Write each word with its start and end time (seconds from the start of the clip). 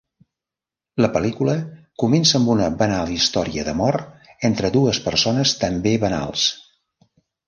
La 1.03 1.07
pel·lícula 1.17 1.53
comença 2.03 2.33
amb 2.39 2.49
una 2.53 2.69
banal 2.79 3.11
història 3.15 3.65
d'amor 3.67 3.97
entre 4.49 4.71
dues 4.79 5.01
persones 5.09 5.53
també 5.65 5.93
banals. 6.05 6.47